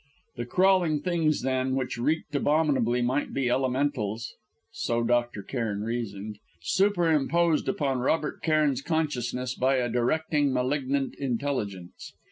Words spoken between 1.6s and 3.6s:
which reeked abominably might be